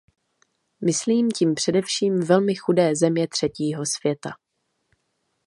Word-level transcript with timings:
Myslím 0.85 1.27
tím 1.37 1.55
především 1.55 2.19
velmi 2.25 2.55
chudé 2.55 2.95
země 2.95 3.27
třetího 3.27 3.85
světa. 3.85 4.29